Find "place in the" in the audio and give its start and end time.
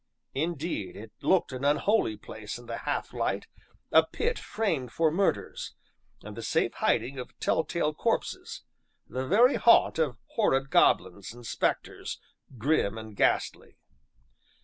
2.17-2.77